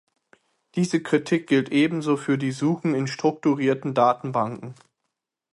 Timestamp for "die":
2.39-2.51